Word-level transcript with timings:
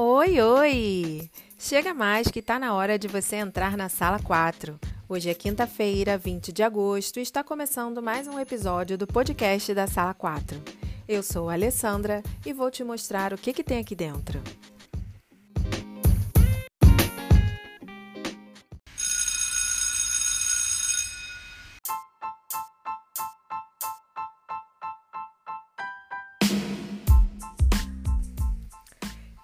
Oi, 0.00 0.40
oi! 0.40 1.28
Chega 1.58 1.92
mais 1.92 2.28
que 2.28 2.40
tá 2.40 2.56
na 2.56 2.72
hora 2.72 2.96
de 2.96 3.08
você 3.08 3.34
entrar 3.34 3.76
na 3.76 3.88
sala 3.88 4.20
4. 4.20 4.78
Hoje 5.08 5.28
é 5.28 5.34
quinta-feira, 5.34 6.16
20 6.16 6.52
de 6.52 6.62
agosto, 6.62 7.18
e 7.18 7.22
está 7.22 7.42
começando 7.42 8.00
mais 8.00 8.28
um 8.28 8.38
episódio 8.38 8.96
do 8.96 9.08
podcast 9.08 9.74
da 9.74 9.88
Sala 9.88 10.14
4. 10.14 10.62
Eu 11.08 11.20
sou 11.20 11.50
a 11.50 11.54
Alessandra 11.54 12.22
e 12.46 12.52
vou 12.52 12.70
te 12.70 12.84
mostrar 12.84 13.32
o 13.32 13.36
que, 13.36 13.52
que 13.52 13.64
tem 13.64 13.80
aqui 13.80 13.96
dentro. 13.96 14.40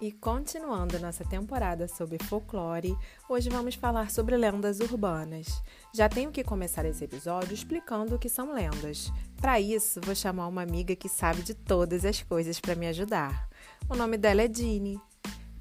E 0.05 0.11
continuando 0.11 0.99
nossa 0.99 1.25
temporada 1.25 1.87
sobre 1.87 2.23
folclore, 2.23 2.95
hoje 3.27 3.49
vamos 3.49 3.73
falar 3.73 4.11
sobre 4.11 4.37
lendas 4.37 4.79
urbanas. 4.79 5.47
Já 5.95 6.07
tenho 6.07 6.31
que 6.31 6.43
começar 6.43 6.85
esse 6.85 7.03
episódio 7.03 7.55
explicando 7.55 8.13
o 8.13 8.19
que 8.19 8.29
são 8.29 8.53
lendas. 8.53 9.11
Para 9.41 9.59
isso, 9.59 9.99
vou 10.03 10.13
chamar 10.13 10.45
uma 10.45 10.61
amiga 10.61 10.95
que 10.95 11.09
sabe 11.09 11.41
de 11.41 11.55
todas 11.55 12.05
as 12.05 12.21
coisas 12.21 12.59
para 12.59 12.75
me 12.75 12.85
ajudar. 12.85 13.49
O 13.89 13.95
nome 13.95 14.15
dela 14.15 14.43
é 14.43 14.47
Dini. 14.47 15.01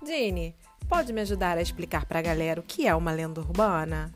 Dini, 0.04 0.54
pode 0.90 1.10
me 1.14 1.22
ajudar 1.22 1.56
a 1.56 1.62
explicar 1.62 2.04
para 2.04 2.18
a 2.18 2.22
galera 2.22 2.60
o 2.60 2.64
que 2.64 2.86
é 2.86 2.94
uma 2.94 3.12
lenda 3.12 3.40
urbana? 3.40 4.12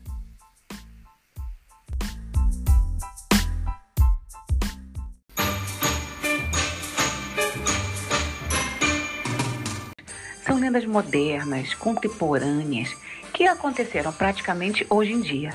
Lendas 10.69 10.85
modernas, 10.85 11.73
contemporâneas, 11.73 12.95
que 13.33 13.47
aconteceram 13.47 14.13
praticamente 14.13 14.85
hoje 14.87 15.13
em 15.13 15.19
dia. 15.19 15.51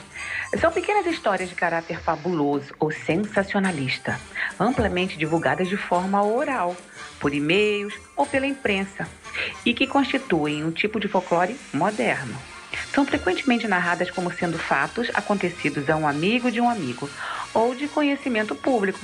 São 0.60 0.72
pequenas 0.72 1.06
histórias 1.06 1.48
de 1.48 1.54
caráter 1.54 2.00
fabuloso 2.00 2.74
ou 2.80 2.90
sensacionalista, 2.90 4.20
amplamente 4.58 5.16
divulgadas 5.16 5.68
de 5.68 5.76
forma 5.76 6.20
oral, 6.24 6.76
por 7.20 7.32
e-mails 7.32 7.94
ou 8.16 8.26
pela 8.26 8.46
imprensa, 8.46 9.08
e 9.64 9.72
que 9.72 9.86
constituem 9.86 10.64
um 10.64 10.72
tipo 10.72 10.98
de 10.98 11.06
folclore 11.06 11.56
moderno. 11.72 12.36
São 12.92 13.06
frequentemente 13.06 13.68
narradas 13.68 14.10
como 14.10 14.32
sendo 14.32 14.58
fatos 14.58 15.08
acontecidos 15.14 15.88
a 15.88 15.96
um 15.96 16.08
amigo 16.08 16.50
de 16.50 16.60
um 16.60 16.68
amigo 16.68 17.08
ou 17.52 17.72
de 17.72 17.86
conhecimento 17.86 18.56
público, 18.56 18.98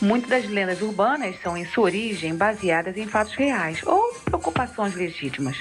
Muitas 0.00 0.28
das 0.28 0.50
lendas 0.50 0.82
urbanas 0.82 1.36
são, 1.42 1.56
em 1.56 1.64
sua 1.64 1.84
origem, 1.84 2.34
baseadas 2.34 2.96
em 2.96 3.06
fatos 3.06 3.34
reais 3.34 3.80
ou 3.84 4.14
preocupações 4.24 4.94
legítimas, 4.94 5.56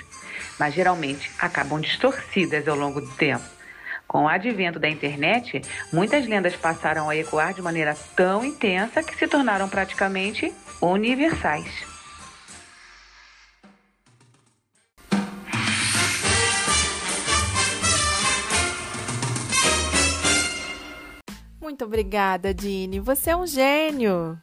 mas 0.59 0.73
geralmente 0.73 1.31
acabam 1.39 1.79
distorcidas 1.79 2.67
ao 2.67 2.75
longo 2.75 2.99
do 2.99 3.11
tempo. 3.11 3.43
Com 4.07 4.25
o 4.25 4.27
advento 4.27 4.79
da 4.79 4.89
internet, 4.89 5.61
muitas 5.91 6.27
lendas 6.27 6.55
passaram 6.55 7.09
a 7.09 7.15
ecoar 7.15 7.53
de 7.53 7.61
maneira 7.61 7.95
tão 8.15 8.43
intensa 8.43 9.01
que 9.01 9.15
se 9.15 9.27
tornaram 9.27 9.69
praticamente 9.69 10.53
universais. 10.81 11.92
Muito 21.73 21.85
obrigada, 21.85 22.53
Dini. 22.53 22.99
Você 22.99 23.31
é 23.31 23.35
um 23.35 23.47
gênio. 23.47 24.39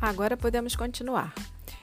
Agora 0.00 0.34
podemos 0.34 0.74
continuar. 0.74 1.34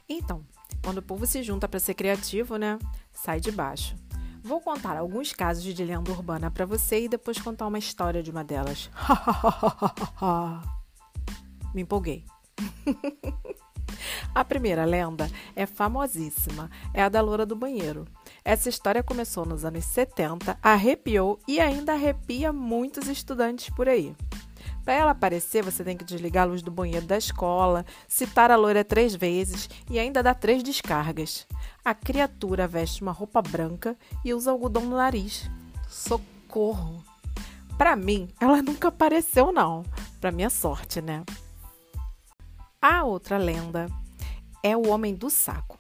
Então, 0.10 0.44
quando 0.84 0.98
o 0.98 1.04
povo 1.04 1.28
se 1.28 1.44
junta 1.44 1.68
para 1.68 1.80
ser 1.80 1.94
criativo, 1.94 2.58
né? 2.58 2.80
Sai 3.12 3.40
de 3.40 3.52
baixo. 3.52 3.96
Vou 4.42 4.60
contar 4.60 4.98
alguns 4.98 5.34
casos 5.34 5.64
de 5.64 5.86
lenda 5.86 6.10
urbana 6.10 6.50
para 6.50 6.66
você 6.66 7.04
e 7.04 7.08
depois 7.08 7.40
contar 7.40 7.68
uma 7.68 7.78
história 7.78 8.24
de 8.24 8.32
uma 8.32 8.44
delas. 8.44 8.90
Me 11.72 11.84
empolguei. 11.84 12.26
A 14.34 14.44
primeira 14.44 14.84
lenda 14.84 15.30
é 15.56 15.66
famosíssima, 15.66 16.70
é 16.94 17.02
a 17.02 17.10
da 17.10 17.22
loura 17.22 17.46
do 17.46 17.56
banheiro. 17.56 18.06
Essa 18.44 18.70
história 18.70 19.04
começou 19.04 19.46
nos 19.46 19.66
anos 19.66 19.86
70, 19.86 20.58
arrepiou 20.62 21.40
e 21.48 21.60
ainda 21.60 21.94
arrepia 21.94 22.54
muitos 22.54 23.08
estudantes 23.08 23.70
por 23.72 23.90
aí. 23.90 24.16
Para 24.90 24.98
ela 24.98 25.12
aparecer, 25.12 25.64
você 25.64 25.84
tem 25.84 25.96
que 25.96 26.04
desligar 26.04 26.46
a 26.46 26.50
luz 26.50 26.64
do 26.64 26.72
banheiro 26.72 27.06
da 27.06 27.16
escola, 27.16 27.86
citar 28.08 28.50
a 28.50 28.56
loira 28.56 28.84
três 28.84 29.14
vezes 29.14 29.70
e 29.88 30.00
ainda 30.00 30.24
dar 30.24 30.34
três 30.34 30.64
descargas. 30.64 31.46
A 31.86 31.94
criatura 31.94 32.68
veste 32.68 33.04
uma 33.04 33.12
roupa 33.12 33.40
branca 33.40 33.96
e 34.26 34.34
usa 34.34 34.50
algodão 34.50 34.82
no 34.86 34.98
nariz. 34.98 35.48
Socorro! 35.88 37.04
Para 37.78 37.96
mim, 37.96 38.30
ela 38.42 38.64
nunca 38.66 38.88
apareceu, 38.88 39.52
não. 39.52 39.86
Para 40.20 40.32
minha 40.32 40.50
sorte, 40.50 41.00
né? 41.00 41.24
A 42.82 43.04
outra 43.04 43.38
lenda 43.38 43.86
é 44.64 44.76
o 44.76 44.88
Homem 44.88 45.14
do 45.14 45.30
Saco. 45.30 45.78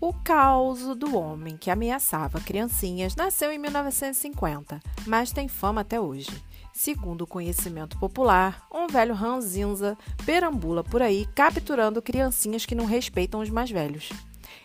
O 0.00 0.12
caos 0.12 0.96
do 0.96 1.16
homem 1.16 1.56
que 1.56 1.70
ameaçava 1.70 2.40
criancinhas 2.40 3.14
nasceu 3.14 3.52
em 3.52 3.58
1950, 3.58 4.80
mas 5.06 5.30
tem 5.30 5.46
fama 5.46 5.82
até 5.82 6.00
hoje. 6.00 6.49
Segundo 6.82 7.20
o 7.20 7.26
conhecimento 7.26 7.98
popular, 7.98 8.66
um 8.72 8.86
velho 8.86 9.12
ranzinza 9.12 9.98
perambula 10.24 10.82
por 10.82 11.02
aí 11.02 11.28
capturando 11.34 12.00
criancinhas 12.00 12.64
que 12.64 12.74
não 12.74 12.86
respeitam 12.86 13.40
os 13.40 13.50
mais 13.50 13.70
velhos. 13.70 14.08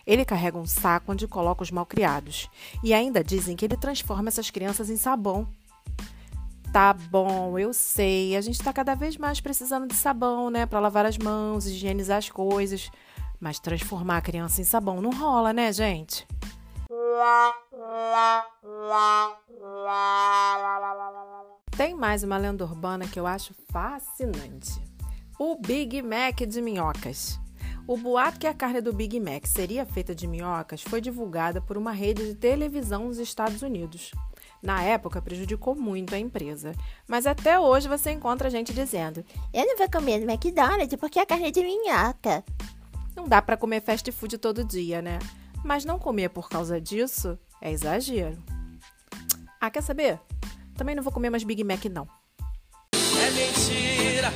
Ele 0.06 0.24
carrega 0.24 0.56
um 0.56 0.64
saco 0.64 1.12
onde 1.12 1.28
coloca 1.28 1.62
os 1.62 1.70
malcriados. 1.70 2.48
E 2.82 2.94
ainda 2.94 3.22
dizem 3.22 3.54
que 3.54 3.66
ele 3.66 3.76
transforma 3.76 4.28
essas 4.28 4.48
crianças 4.48 4.88
em 4.88 4.96
sabão. 4.96 5.46
Tá 6.72 6.94
bom, 6.94 7.58
eu 7.58 7.74
sei. 7.74 8.34
A 8.34 8.40
gente 8.40 8.62
tá 8.62 8.72
cada 8.72 8.94
vez 8.94 9.18
mais 9.18 9.38
precisando 9.38 9.86
de 9.86 9.94
sabão, 9.94 10.48
né? 10.48 10.64
Para 10.64 10.80
lavar 10.80 11.04
as 11.04 11.18
mãos, 11.18 11.66
higienizar 11.66 12.16
as 12.16 12.30
coisas. 12.30 12.90
Mas 13.38 13.58
transformar 13.58 14.16
a 14.16 14.22
criança 14.22 14.62
em 14.62 14.64
sabão 14.64 15.02
não 15.02 15.10
rola, 15.10 15.52
né, 15.52 15.70
gente? 15.70 16.26
Tem 19.45 19.45
mais 21.96 22.22
uma 22.22 22.36
lenda 22.36 22.62
urbana 22.62 23.08
que 23.08 23.18
eu 23.18 23.26
acho 23.26 23.54
fascinante: 23.72 24.80
o 25.38 25.56
Big 25.56 26.02
Mac 26.02 26.40
de 26.40 26.60
minhocas. 26.60 27.40
O 27.86 27.96
boato 27.96 28.40
que 28.40 28.46
a 28.46 28.52
carne 28.52 28.80
do 28.80 28.92
Big 28.92 29.18
Mac 29.20 29.46
seria 29.46 29.86
feita 29.86 30.14
de 30.14 30.26
minhocas 30.26 30.82
foi 30.82 31.00
divulgada 31.00 31.60
por 31.60 31.78
uma 31.78 31.92
rede 31.92 32.26
de 32.26 32.34
televisão 32.34 33.06
nos 33.06 33.18
Estados 33.18 33.62
Unidos. 33.62 34.10
Na 34.60 34.82
época, 34.82 35.22
prejudicou 35.22 35.76
muito 35.76 36.12
a 36.14 36.18
empresa. 36.18 36.72
Mas 37.06 37.26
até 37.26 37.58
hoje 37.60 37.88
você 37.88 38.10
encontra 38.10 38.50
gente 38.50 38.74
dizendo: 38.74 39.24
Eu 39.52 39.66
não 39.66 39.78
vou 39.78 39.90
comer 39.90 40.18
no 40.18 40.30
McDonald's 40.30 40.98
porque 40.98 41.18
a 41.18 41.26
carne 41.26 41.48
é 41.48 41.50
de 41.50 41.62
minhoca. 41.62 42.44
Não 43.14 43.26
dá 43.26 43.40
para 43.40 43.56
comer 43.56 43.80
fast 43.80 44.10
food 44.12 44.36
todo 44.36 44.64
dia, 44.64 45.00
né? 45.00 45.18
Mas 45.64 45.84
não 45.84 45.98
comer 45.98 46.28
por 46.28 46.48
causa 46.50 46.80
disso 46.80 47.38
é 47.62 47.70
exagero. 47.70 48.36
Ah, 49.60 49.70
quer 49.70 49.82
saber? 49.82 50.20
Também 50.76 50.94
não 50.94 51.02
vou 51.02 51.12
comer 51.12 51.30
mais 51.30 51.42
Big 51.42 51.64
Mac, 51.64 51.84
não. 51.86 52.06
É 52.94 53.30
mentira, 53.30 54.32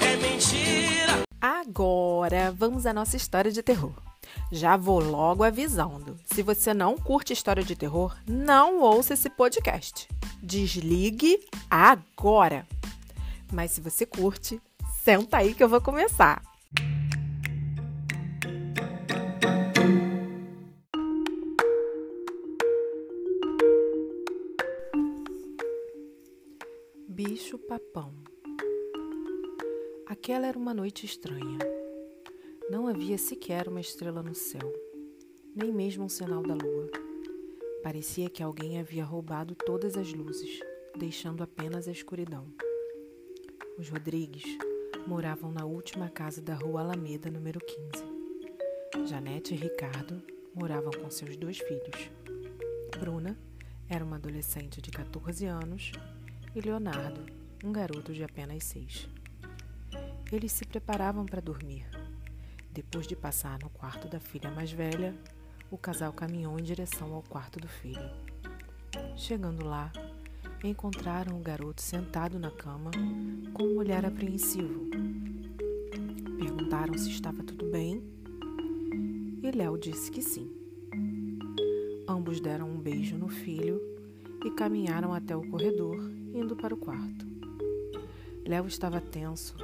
é 0.00 0.16
mentira. 0.16 1.22
Agora 1.40 2.52
vamos 2.52 2.84
à 2.84 2.92
nossa 2.92 3.16
história 3.16 3.50
de 3.52 3.62
terror. 3.62 3.92
Já 4.50 4.76
vou 4.76 4.98
logo 4.98 5.44
avisando: 5.44 6.18
se 6.24 6.42
você 6.42 6.74
não 6.74 6.96
curte 6.96 7.32
história 7.32 7.62
de 7.62 7.76
terror, 7.76 8.16
não 8.26 8.80
ouça 8.80 9.14
esse 9.14 9.30
podcast. 9.30 10.08
Desligue 10.42 11.40
agora. 11.70 12.66
Mas 13.52 13.70
se 13.70 13.80
você 13.80 14.04
curte, 14.04 14.60
senta 15.02 15.38
aí 15.38 15.54
que 15.54 15.62
eu 15.62 15.68
vou 15.68 15.80
começar. 15.80 16.42
Papão. 27.74 28.14
Aquela 30.06 30.46
era 30.46 30.56
uma 30.56 30.72
noite 30.72 31.04
estranha. 31.04 31.58
Não 32.70 32.86
havia 32.86 33.18
sequer 33.18 33.66
uma 33.66 33.80
estrela 33.80 34.22
no 34.22 34.32
céu, 34.32 34.72
nem 35.56 35.72
mesmo 35.72 36.04
um 36.04 36.08
sinal 36.08 36.40
da 36.40 36.54
lua. 36.54 36.88
Parecia 37.82 38.30
que 38.30 38.44
alguém 38.44 38.78
havia 38.78 39.04
roubado 39.04 39.56
todas 39.56 39.96
as 39.96 40.12
luzes, 40.12 40.60
deixando 40.96 41.42
apenas 41.42 41.88
a 41.88 41.90
escuridão. 41.90 42.46
Os 43.76 43.88
Rodrigues 43.88 44.44
moravam 45.04 45.50
na 45.50 45.64
última 45.64 46.08
casa 46.08 46.40
da 46.40 46.54
rua 46.54 46.82
Alameda, 46.82 47.28
número 47.28 47.58
15. 47.58 49.08
Janete 49.08 49.52
e 49.52 49.56
Ricardo 49.56 50.22
moravam 50.54 50.92
com 50.92 51.10
seus 51.10 51.36
dois 51.36 51.58
filhos. 51.58 52.08
Bruna 53.00 53.36
era 53.88 54.04
uma 54.04 54.14
adolescente 54.14 54.80
de 54.80 54.92
14 54.92 55.46
anos 55.46 55.90
e 56.54 56.60
Leonardo, 56.60 57.43
um 57.64 57.72
garoto 57.72 58.12
de 58.12 58.22
apenas 58.22 58.64
seis. 58.64 59.08
Eles 60.30 60.52
se 60.52 60.66
preparavam 60.66 61.24
para 61.24 61.40
dormir. 61.40 61.86
Depois 62.70 63.06
de 63.06 63.16
passar 63.16 63.58
no 63.60 63.70
quarto 63.70 64.06
da 64.06 64.20
filha 64.20 64.50
mais 64.50 64.70
velha, 64.70 65.14
o 65.70 65.78
casal 65.78 66.12
caminhou 66.12 66.58
em 66.58 66.62
direção 66.62 67.14
ao 67.14 67.22
quarto 67.22 67.58
do 67.58 67.68
filho. 67.68 68.10
Chegando 69.16 69.64
lá, 69.64 69.90
encontraram 70.62 71.38
o 71.38 71.42
garoto 71.42 71.80
sentado 71.80 72.38
na 72.38 72.50
cama 72.50 72.90
com 73.54 73.62
um 73.62 73.78
olhar 73.78 74.04
apreensivo. 74.04 74.90
Perguntaram 76.38 76.98
se 76.98 77.10
estava 77.10 77.42
tudo 77.42 77.70
bem 77.70 78.02
e 79.42 79.50
Léo 79.50 79.78
disse 79.78 80.10
que 80.10 80.20
sim. 80.20 80.50
Ambos 82.06 82.40
deram 82.40 82.68
um 82.68 82.78
beijo 82.78 83.16
no 83.16 83.28
filho 83.28 83.80
e 84.44 84.50
caminharam 84.50 85.14
até 85.14 85.34
o 85.34 85.48
corredor, 85.48 85.96
indo 86.34 86.54
para 86.54 86.74
o 86.74 86.76
quarto. 86.76 87.33
Léo 88.46 88.66
estava 88.66 89.00
tenso, 89.00 89.56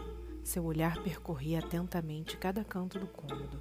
seu 0.42 0.64
olhar 0.64 1.02
percorria 1.02 1.58
atentamente 1.58 2.38
cada 2.38 2.64
canto 2.64 2.98
do 2.98 3.06
cômodo. 3.06 3.60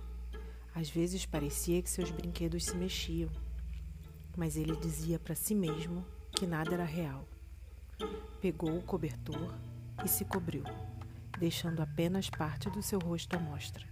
Às 0.74 0.90
vezes 0.90 1.26
parecia 1.26 1.82
que 1.82 1.90
seus 1.90 2.10
brinquedos 2.10 2.64
se 2.64 2.78
mexiam, 2.78 3.30
mas 4.38 4.56
ele 4.56 4.78
dizia 4.78 5.20
para 5.20 5.36
si 5.36 5.54
mesmo 5.54 6.06
que 6.32 6.48
nada 6.48 6.74
era 6.74 6.86
real. 6.86 7.28
Pegou 8.40 8.78
o 8.78 8.82
cobertor 8.82 9.54
e 10.06 10.08
se 10.08 10.24
cobriu, 10.24 10.64
deixando 11.38 11.82
apenas 11.82 12.30
parte 12.30 12.70
do 12.70 12.82
seu 12.82 12.98
rosto 12.98 13.36
à 13.36 13.40
mostra. 13.40 13.86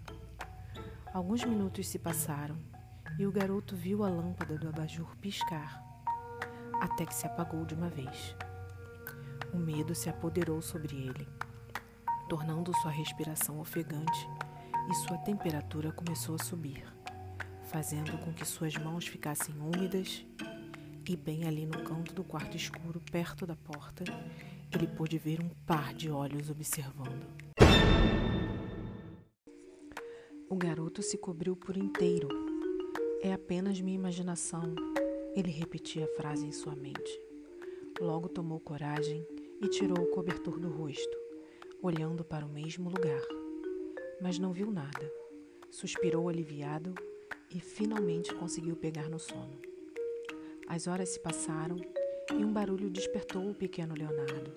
Alguns 1.14 1.44
minutos 1.44 1.90
se 1.90 2.00
passaram 2.00 2.56
e 3.20 3.28
o 3.28 3.32
garoto 3.34 3.76
viu 3.76 4.02
a 4.06 4.10
lâmpada 4.10 4.58
do 4.58 4.70
abajur 4.70 5.14
piscar, 5.18 5.84
até 6.80 7.06
que 7.06 7.14
se 7.14 7.28
apagou 7.28 7.66
de 7.66 7.74
uma 7.74 7.90
vez. 7.90 8.34
O 9.54 9.58
medo 9.58 9.96
se 9.96 10.10
apoderou 10.10 10.62
sobre 10.62 10.96
ele, 10.96 11.28
tornando 12.30 12.76
sua 12.82 12.92
respiração 12.92 13.60
ofegante 13.60 14.28
e 14.90 14.94
sua 15.08 15.18
temperatura 15.18 15.92
começou 15.92 16.36
a 16.36 16.44
subir, 16.44 16.84
fazendo 17.64 18.18
com 18.20 18.34
que 18.34 18.46
suas 18.46 18.76
mãos 18.76 19.08
ficassem 19.08 19.56
úmidas 19.60 20.26
e 21.08 21.16
bem 21.16 21.46
ali 21.46 21.66
no 21.66 21.84
canto 21.84 22.14
do 22.14 22.24
quarto 22.24 22.58
escuro, 22.58 23.02
perto 23.12 23.46
da 23.46 23.56
porta, 23.56 24.04
ele 24.74 24.88
pôde 24.88 25.18
ver 25.18 25.42
um 25.42 25.50
par 25.66 25.94
de 25.94 26.12
olhos 26.12 26.50
observando. 26.50 27.26
O 30.50 30.56
garoto 30.56 31.02
se 31.02 31.18
cobriu 31.18 31.56
por 31.56 31.78
inteiro. 31.78 32.28
É 33.22 33.34
apenas 33.34 33.80
minha 33.80 33.96
imaginação. 33.96 34.76
Ele 35.36 35.52
repetia 35.52 36.06
a 36.06 36.16
frase 36.16 36.46
em 36.46 36.52
sua 36.52 36.76
mente. 36.76 37.22
Logo 38.00 38.30
tomou 38.30 38.60
coragem 38.60 39.26
e 39.62 39.68
tirou 39.68 40.00
o 40.00 40.12
cobertor 40.12 40.60
do 40.60 40.70
rosto, 40.70 41.18
olhando 41.82 42.24
para 42.24 42.46
o 42.46 42.50
mesmo 42.50 42.90
lugar 42.90 43.22
mas 44.22 44.40
não 44.40 44.52
viu 44.52 44.72
nada. 44.72 45.12
Suspirou 45.70 46.28
aliviado 46.30 46.94
e 47.54 47.60
finalmente 47.60 48.34
conseguiu 48.34 48.76
pegar 48.76 49.10
no 49.10 49.20
sono. 49.20 49.60
As 50.68 50.88
horas 50.88 51.10
se 51.10 51.20
passaram 51.20 51.78
e 52.32 52.44
um 52.44 52.52
barulho 52.52 52.90
despertou 52.90 53.50
o 53.50 53.56
pequeno 53.56 53.96
Leonardo. 53.96 54.54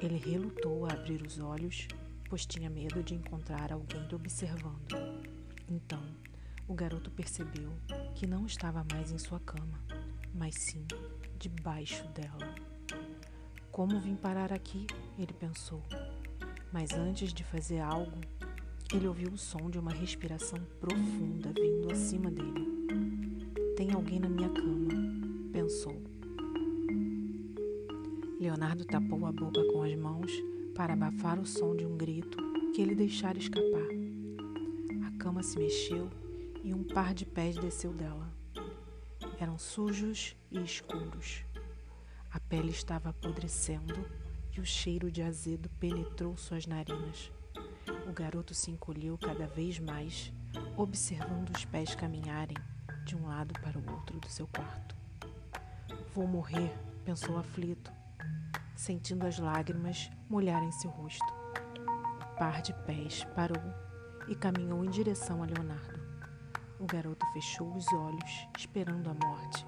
Ele 0.00 0.16
relutou 0.16 0.86
a 0.86 0.92
abrir 0.92 1.22
os 1.22 1.38
olhos, 1.38 1.88
pois 2.28 2.46
tinha 2.46 2.70
medo 2.70 3.02
de 3.02 3.14
encontrar 3.14 3.72
alguém 3.72 4.06
observando. 4.14 4.94
Então, 5.68 6.02
o 6.66 6.74
garoto 6.74 7.10
percebeu 7.10 7.70
que 8.14 8.26
não 8.26 8.46
estava 8.46 8.86
mais 8.92 9.10
em 9.10 9.18
sua 9.18 9.40
cama, 9.40 9.82
mas 10.34 10.54
sim 10.54 10.86
debaixo 11.38 12.06
dela. 12.08 12.67
Como 13.78 14.00
vim 14.00 14.16
parar 14.16 14.52
aqui? 14.52 14.88
Ele 15.16 15.32
pensou. 15.32 15.80
Mas 16.72 16.90
antes 16.94 17.32
de 17.32 17.44
fazer 17.44 17.78
algo, 17.78 18.20
ele 18.92 19.06
ouviu 19.06 19.28
o 19.28 19.38
som 19.38 19.70
de 19.70 19.78
uma 19.78 19.92
respiração 19.92 20.58
profunda 20.80 21.52
vindo 21.54 21.92
acima 21.92 22.28
dele. 22.28 22.66
Tem 23.76 23.92
alguém 23.92 24.18
na 24.18 24.28
minha 24.28 24.48
cama, 24.48 24.88
pensou. 25.52 25.94
Leonardo 28.40 28.84
tapou 28.84 29.24
a 29.24 29.30
boca 29.30 29.62
com 29.72 29.84
as 29.84 29.94
mãos 29.94 30.32
para 30.74 30.94
abafar 30.94 31.38
o 31.38 31.46
som 31.46 31.76
de 31.76 31.86
um 31.86 31.96
grito 31.96 32.36
que 32.74 32.82
ele 32.82 32.96
deixara 32.96 33.38
escapar. 33.38 33.88
A 35.06 35.18
cama 35.18 35.40
se 35.40 35.56
mexeu 35.56 36.10
e 36.64 36.74
um 36.74 36.82
par 36.82 37.14
de 37.14 37.24
pés 37.24 37.56
desceu 37.56 37.92
dela. 37.92 38.28
Eram 39.38 39.56
sujos 39.56 40.34
e 40.50 40.64
escuros. 40.64 41.44
A 42.30 42.38
pele 42.38 42.70
estava 42.70 43.08
apodrecendo 43.08 44.06
e 44.54 44.60
o 44.60 44.64
cheiro 44.64 45.10
de 45.10 45.22
azedo 45.22 45.68
penetrou 45.80 46.36
suas 46.36 46.66
narinas. 46.66 47.32
O 48.06 48.12
garoto 48.12 48.54
se 48.54 48.70
encolheu 48.70 49.16
cada 49.16 49.46
vez 49.46 49.78
mais, 49.78 50.30
observando 50.76 51.50
os 51.50 51.64
pés 51.64 51.94
caminharem 51.94 52.56
de 53.06 53.16
um 53.16 53.26
lado 53.26 53.54
para 53.60 53.78
o 53.78 53.90
outro 53.92 54.20
do 54.20 54.28
seu 54.28 54.46
quarto. 54.48 54.94
Vou 56.14 56.26
morrer, 56.26 56.70
pensou 57.04 57.38
aflito, 57.38 57.90
sentindo 58.76 59.26
as 59.26 59.38
lágrimas 59.38 60.10
molharem 60.28 60.70
seu 60.72 60.90
rosto. 60.90 61.32
O 62.20 62.38
par 62.38 62.60
de 62.60 62.74
pés 62.84 63.24
parou 63.34 63.62
e 64.28 64.34
caminhou 64.34 64.84
em 64.84 64.90
direção 64.90 65.42
a 65.42 65.46
Leonardo. 65.46 65.98
O 66.78 66.86
garoto 66.86 67.24
fechou 67.32 67.74
os 67.74 67.86
olhos, 67.92 68.48
esperando 68.56 69.08
a 69.08 69.14
morte. 69.14 69.66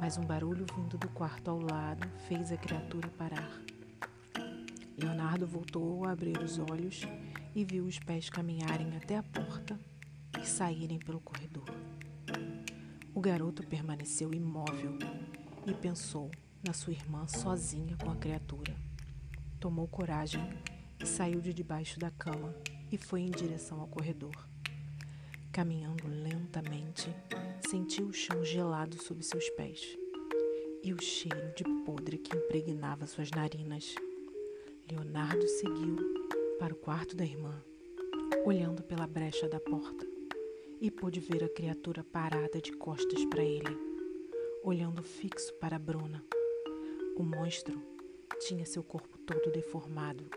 Mas 0.00 0.18
um 0.18 0.24
barulho 0.24 0.66
vindo 0.76 0.98
do 0.98 1.08
quarto 1.08 1.50
ao 1.50 1.60
lado 1.60 2.06
fez 2.28 2.52
a 2.52 2.56
criatura 2.56 3.08
parar. 3.08 3.50
Leonardo 4.98 5.46
voltou 5.46 6.04
a 6.04 6.12
abrir 6.12 6.38
os 6.38 6.58
olhos 6.58 7.02
e 7.54 7.64
viu 7.64 7.84
os 7.84 7.98
pés 7.98 8.28
caminharem 8.28 8.96
até 8.96 9.16
a 9.16 9.22
porta 9.22 9.78
e 10.40 10.46
saírem 10.46 10.98
pelo 10.98 11.20
corredor. 11.20 11.68
O 13.14 13.20
garoto 13.20 13.66
permaneceu 13.66 14.32
imóvel 14.34 14.98
e 15.66 15.72
pensou 15.72 16.30
na 16.66 16.72
sua 16.72 16.92
irmã 16.92 17.26
sozinha 17.26 17.96
com 17.96 18.10
a 18.10 18.16
criatura. 18.16 18.76
Tomou 19.58 19.88
coragem 19.88 20.42
e 21.02 21.06
saiu 21.06 21.40
de 21.40 21.52
debaixo 21.52 21.98
da 21.98 22.10
cama 22.10 22.54
e 22.92 22.98
foi 22.98 23.22
em 23.22 23.30
direção 23.30 23.80
ao 23.80 23.88
corredor. 23.88 24.34
Caminhando 25.56 26.06
lentamente, 26.06 27.08
sentiu 27.66 28.08
o 28.08 28.12
chão 28.12 28.44
gelado 28.44 29.02
sob 29.02 29.24
seus 29.24 29.48
pés 29.48 29.96
e 30.82 30.92
o 30.92 31.00
cheiro 31.00 31.50
de 31.56 31.64
podre 31.82 32.18
que 32.18 32.36
impregnava 32.36 33.06
suas 33.06 33.30
narinas. 33.30 33.94
Leonardo 34.86 35.48
seguiu 35.48 35.96
para 36.58 36.74
o 36.74 36.76
quarto 36.76 37.16
da 37.16 37.24
irmã, 37.24 37.64
olhando 38.44 38.82
pela 38.82 39.06
brecha 39.06 39.48
da 39.48 39.58
porta, 39.58 40.06
e 40.78 40.90
pôde 40.90 41.20
ver 41.20 41.42
a 41.42 41.48
criatura 41.48 42.04
parada 42.04 42.60
de 42.60 42.72
costas 42.72 43.24
para 43.24 43.42
ele, 43.42 43.78
olhando 44.62 45.02
fixo 45.02 45.54
para 45.54 45.78
Bruna. 45.78 46.22
O 47.16 47.22
monstro 47.22 47.80
tinha 48.40 48.66
seu 48.66 48.84
corpo 48.84 49.16
todo 49.20 49.50
deformado, 49.50 50.28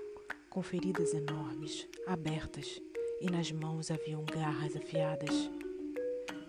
com 0.50 0.62
feridas 0.62 1.14
enormes, 1.14 1.90
abertas, 2.08 2.82
e 3.22 3.30
nas 3.30 3.52
mãos 3.52 3.92
haviam 3.92 4.24
garras 4.24 4.76
afiadas. 4.76 5.50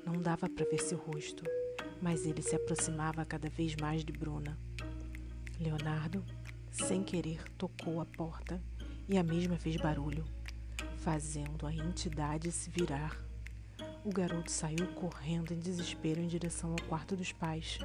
Não 0.06 0.20
dava 0.20 0.48
para 0.48 0.64
ver 0.64 0.80
seu 0.80 0.98
rosto, 0.98 1.44
mas 2.00 2.24
ele 2.24 2.42
se 2.42 2.54
aproximava 2.54 3.24
cada 3.24 3.48
vez 3.48 3.74
mais 3.76 4.04
de 4.04 4.12
Bruna. 4.12 4.58
Leonardo, 5.58 6.24
sem 6.70 7.02
querer, 7.02 7.42
tocou 7.58 8.00
a 8.00 8.06
porta 8.06 8.62
e 9.08 9.18
a 9.18 9.22
mesma 9.22 9.56
fez 9.56 9.76
barulho, 9.76 10.24
fazendo 10.96 11.66
a 11.66 11.74
entidade 11.74 12.50
se 12.52 12.70
virar. 12.70 13.22
O 14.04 14.10
garoto 14.10 14.50
saiu 14.50 14.86
correndo 14.94 15.52
em 15.52 15.58
desespero 15.58 16.20
em 16.20 16.26
direção 16.26 16.70
ao 16.70 16.88
quarto 16.88 17.16
dos 17.16 17.32
pais. 17.32 17.78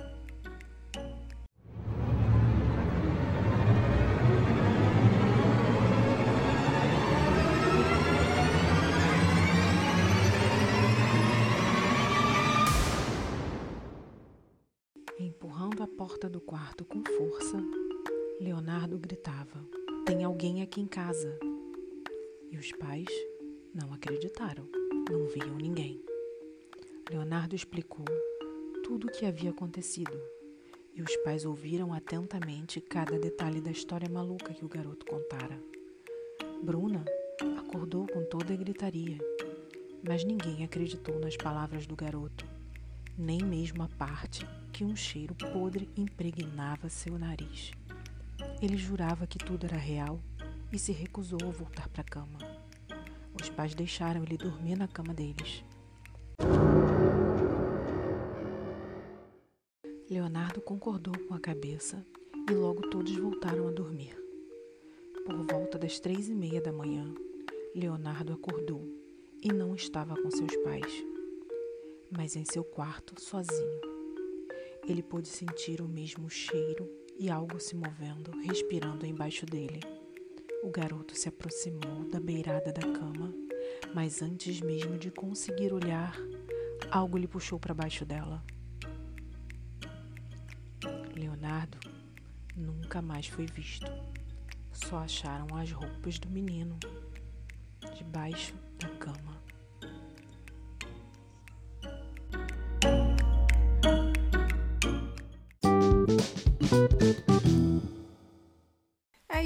Do 16.35 16.41
quarto 16.41 16.83
com 16.83 17.01
força, 17.17 17.55
Leonardo 18.41 18.99
gritava. 18.99 19.65
Tem 20.05 20.21
alguém 20.21 20.61
aqui 20.61 20.81
em 20.81 20.85
casa. 20.85 21.39
E 22.51 22.57
os 22.57 22.73
pais 22.73 23.07
não 23.73 23.93
acreditaram, 23.93 24.67
não 25.09 25.27
viam 25.27 25.55
ninguém. 25.55 26.03
Leonardo 27.09 27.55
explicou 27.55 28.03
tudo 28.83 29.07
o 29.07 29.11
que 29.13 29.25
havia 29.25 29.51
acontecido 29.51 30.21
e 30.93 31.01
os 31.01 31.15
pais 31.23 31.45
ouviram 31.45 31.93
atentamente 31.93 32.81
cada 32.81 33.17
detalhe 33.17 33.61
da 33.61 33.71
história 33.71 34.09
maluca 34.09 34.53
que 34.53 34.65
o 34.65 34.69
garoto 34.69 35.05
contara. 35.05 35.57
Bruna 36.61 37.05
acordou 37.59 38.05
com 38.07 38.25
toda 38.25 38.53
a 38.53 38.57
gritaria, 38.57 39.17
mas 40.05 40.25
ninguém 40.25 40.65
acreditou 40.65 41.17
nas 41.17 41.37
palavras 41.37 41.87
do 41.87 41.95
garoto, 41.95 42.45
nem 43.17 43.41
mesmo 43.41 43.83
a 43.83 43.87
parte 43.87 44.45
que 44.71 44.83
um 44.83 44.95
cheiro 44.95 45.33
podre 45.35 45.89
impregnava 45.95 46.89
seu 46.89 47.17
nariz. 47.17 47.71
Ele 48.61 48.77
jurava 48.77 49.25
que 49.25 49.37
tudo 49.37 49.65
era 49.65 49.77
real 49.77 50.19
e 50.71 50.77
se 50.77 50.91
recusou 50.91 51.39
a 51.43 51.51
voltar 51.51 51.87
para 51.89 52.01
a 52.01 52.05
cama. 52.05 52.39
Os 53.41 53.49
pais 53.49 53.73
deixaram 53.73 54.23
ele 54.23 54.37
dormir 54.37 54.77
na 54.77 54.87
cama 54.87 55.13
deles. 55.13 55.63
Leonardo 60.09 60.61
concordou 60.61 61.17
com 61.27 61.33
a 61.33 61.39
cabeça 61.39 62.05
e 62.49 62.53
logo 62.53 62.89
todos 62.89 63.15
voltaram 63.15 63.67
a 63.67 63.71
dormir. 63.71 64.15
Por 65.25 65.45
volta 65.45 65.79
das 65.79 65.99
três 65.99 66.29
e 66.29 66.35
meia 66.35 66.61
da 66.61 66.71
manhã, 66.71 67.13
Leonardo 67.73 68.33
acordou 68.33 68.87
e 69.41 69.51
não 69.51 69.73
estava 69.73 70.15
com 70.21 70.29
seus 70.29 70.55
pais, 70.57 71.03
mas 72.11 72.35
em 72.35 72.45
seu 72.45 72.63
quarto 72.63 73.19
sozinho. 73.21 73.81
Ele 74.87 75.01
pôde 75.01 75.27
sentir 75.27 75.81
o 75.81 75.87
mesmo 75.87 76.29
cheiro 76.29 76.89
e 77.17 77.29
algo 77.29 77.59
se 77.59 77.75
movendo, 77.75 78.31
respirando 78.41 79.05
embaixo 79.05 79.45
dele. 79.45 79.79
O 80.63 80.69
garoto 80.69 81.15
se 81.15 81.29
aproximou 81.29 82.09
da 82.09 82.19
beirada 82.19 82.71
da 82.71 82.81
cama, 82.81 83.33
mas 83.93 84.21
antes 84.21 84.61
mesmo 84.61 84.97
de 84.97 85.11
conseguir 85.11 85.73
olhar, 85.73 86.15
algo 86.91 87.17
lhe 87.17 87.27
puxou 87.27 87.59
para 87.59 87.73
baixo 87.73 88.05
dela. 88.05 88.43
Leonardo 91.15 91.79
nunca 92.55 93.01
mais 93.01 93.27
foi 93.27 93.45
visto. 93.45 93.91
Só 94.71 94.97
acharam 94.97 95.47
as 95.55 95.71
roupas 95.71 96.19
do 96.19 96.29
menino 96.29 96.77
debaixo 97.97 98.53
da 98.77 98.89
cama. 98.89 99.34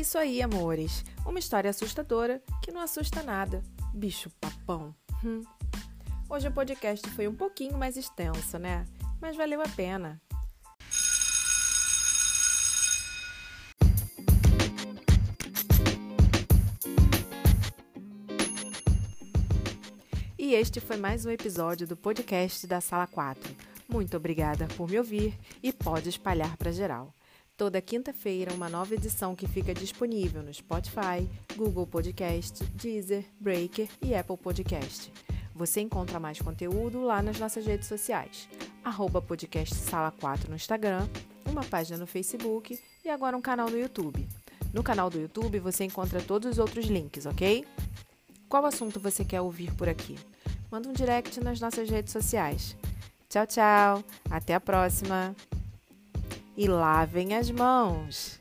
Isso 0.09 0.17
aí, 0.17 0.41
amores. 0.41 1.05
Uma 1.23 1.37
história 1.37 1.69
assustadora 1.69 2.41
que 2.63 2.71
não 2.71 2.81
assusta 2.81 3.21
nada. 3.21 3.61
Bicho 3.93 4.31
papão. 4.41 4.95
Hum. 5.23 5.43
Hoje 6.27 6.47
o 6.47 6.51
podcast 6.51 7.07
foi 7.11 7.27
um 7.27 7.35
pouquinho 7.35 7.77
mais 7.77 7.95
extenso, 7.95 8.57
né? 8.57 8.87
Mas 9.21 9.35
valeu 9.35 9.61
a 9.61 9.69
pena. 9.69 10.19
E 20.39 20.55
este 20.55 20.79
foi 20.79 20.97
mais 20.97 21.23
um 21.23 21.29
episódio 21.29 21.85
do 21.85 21.95
podcast 21.95 22.65
da 22.65 22.81
Sala 22.81 23.05
4. 23.05 23.55
Muito 23.87 24.17
obrigada 24.17 24.67
por 24.75 24.89
me 24.89 24.97
ouvir 24.97 25.37
e 25.61 25.71
pode 25.71 26.09
espalhar 26.09 26.57
para 26.57 26.71
geral. 26.71 27.13
Toda 27.59 27.81
quinta-feira, 27.81 28.53
uma 28.53 28.69
nova 28.69 28.95
edição 28.95 29.35
que 29.35 29.45
fica 29.45 29.73
disponível 29.73 30.41
no 30.41 30.53
Spotify, 30.53 31.27
Google 31.57 31.85
Podcast, 31.85 32.63
Deezer, 32.73 33.25
Breaker 33.37 33.89
e 34.01 34.15
Apple 34.15 34.37
Podcast. 34.37 35.11
Você 35.53 35.81
encontra 35.81 36.21
mais 36.21 36.39
conteúdo 36.39 37.01
lá 37.01 37.21
nas 37.21 37.37
nossas 37.37 37.65
redes 37.65 37.89
sociais. 37.89 38.47
Arroba 38.81 39.21
podcast 39.21 39.75
Sala 39.75 40.09
4 40.09 40.49
no 40.49 40.55
Instagram, 40.55 41.05
uma 41.45 41.65
página 41.65 41.97
no 41.97 42.07
Facebook 42.07 42.79
e 43.03 43.09
agora 43.09 43.35
um 43.35 43.41
canal 43.41 43.69
no 43.69 43.77
YouTube. 43.77 44.25
No 44.73 44.81
canal 44.81 45.09
do 45.09 45.19
YouTube 45.19 45.59
você 45.59 45.83
encontra 45.83 46.21
todos 46.21 46.51
os 46.53 46.59
outros 46.59 46.85
links, 46.85 47.25
ok? 47.25 47.65
Qual 48.47 48.65
assunto 48.65 49.01
você 49.01 49.25
quer 49.25 49.41
ouvir 49.41 49.73
por 49.73 49.89
aqui? 49.89 50.17
manda 50.71 50.87
um 50.87 50.93
direct 50.93 51.43
nas 51.43 51.59
nossas 51.59 51.89
redes 51.89 52.13
sociais. 52.13 52.77
Tchau, 53.27 53.45
tchau. 53.45 54.03
Até 54.31 54.53
a 54.53 54.61
próxima. 54.61 55.35
E 56.61 56.67
lavem 56.67 57.35
as 57.35 57.49
mãos. 57.49 58.38